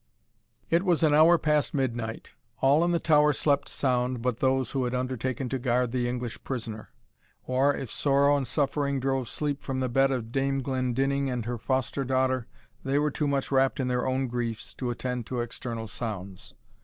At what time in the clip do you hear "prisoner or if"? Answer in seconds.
6.43-7.91